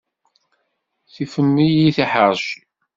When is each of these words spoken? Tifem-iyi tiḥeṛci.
Tifem-iyi 1.13 1.89
tiḥeṛci. 1.95 2.53